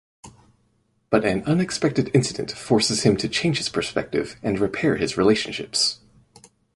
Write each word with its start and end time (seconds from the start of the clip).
But 1.11 1.25
an 1.25 1.43
unexpected 1.43 2.09
incident 2.15 2.51
forces 2.53 3.03
him 3.03 3.17
to 3.17 3.29
change 3.29 3.59
his 3.59 3.69
perspective 3.69 4.35
and 4.41 4.57
repair 4.57 4.95
his 4.95 5.15
relationships. 5.15 5.99